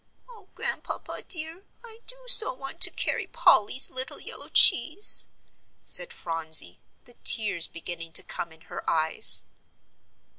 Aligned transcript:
"Oh, 0.27 0.47
Grandpapa, 0.55 1.21
dear, 1.27 1.63
I 1.83 1.99
do 2.07 2.23
so 2.27 2.53
want 2.53 2.81
to 2.81 2.89
carry 2.89 3.27
Polly's 3.27 3.91
little 3.91 4.19
yellow 4.19 4.47
cheese," 4.49 5.27
said 5.83 6.11
Phronsie, 6.11 6.79
the 7.05 7.13
tears 7.23 7.67
beginning 7.67 8.11
to 8.13 8.23
come 8.23 8.51
in 8.51 8.61
her 8.61 8.83
eyes. 8.89 9.43